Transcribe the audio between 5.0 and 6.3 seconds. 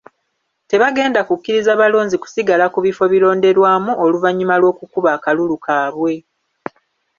akalulu kaabwe.